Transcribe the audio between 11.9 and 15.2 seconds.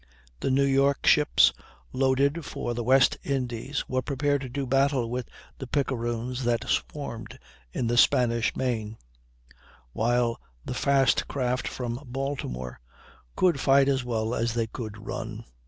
Baltimore could fight as well as they could